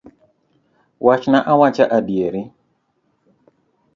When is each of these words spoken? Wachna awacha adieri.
Wachna 1.05 1.39
awacha 1.51 1.85
adieri. 1.97 2.43